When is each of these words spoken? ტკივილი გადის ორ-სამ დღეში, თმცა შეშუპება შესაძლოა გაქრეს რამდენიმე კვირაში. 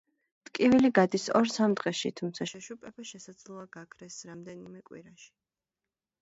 ტკივილი 0.49 0.89
გადის 0.99 1.25
ორ-სამ 1.39 1.75
დღეში, 1.81 2.11
თმცა 2.21 2.47
შეშუპება 2.53 3.05
შესაძლოა 3.11 3.67
გაქრეს 3.77 4.17
რამდენიმე 4.31 4.83
კვირაში. 4.91 5.31